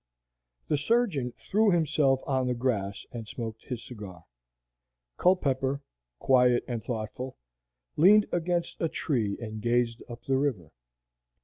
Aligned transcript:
The 0.67 0.77
surgeon 0.79 1.31
threw 1.37 1.69
himself 1.69 2.21
on 2.25 2.47
the 2.47 2.55
grass 2.55 3.05
and 3.11 3.27
smoked 3.27 3.63
his 3.65 3.85
cigar. 3.85 4.25
Culpepper, 5.17 5.83
quiet 6.17 6.63
and 6.67 6.83
thoughtful, 6.83 7.37
leaned 7.97 8.25
against 8.31 8.81
a 8.81 8.89
tree 8.89 9.37
and 9.39 9.61
gazed 9.61 10.01
up 10.09 10.23
the 10.25 10.39
river. 10.39 10.71